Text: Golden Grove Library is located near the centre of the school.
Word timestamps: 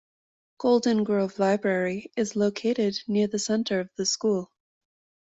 Golden 0.57 1.03
Grove 1.03 1.37
Library 1.37 2.11
is 2.17 2.35
located 2.35 2.97
near 3.07 3.27
the 3.27 3.37
centre 3.37 3.79
of 3.79 3.91
the 3.97 4.05
school. 4.07 4.51